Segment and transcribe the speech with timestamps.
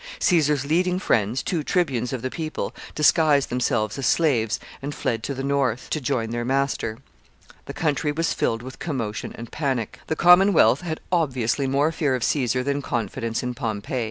[0.17, 5.35] Caesar's leading friends, two tribunes of the people, disguised themselves as slaves, and fled to
[5.35, 6.97] the north to join their master.
[7.67, 9.99] The country was filled with commotion and panic.
[10.07, 13.99] The Commonwealth had obviously more fear of Caesar than confidence in Pompey.